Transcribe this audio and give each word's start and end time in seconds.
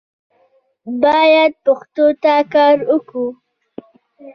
باید 1.03 1.51
پښتو 1.65 2.05
ته 2.23 2.33
کار 2.53 2.77
وکړو 2.91 3.27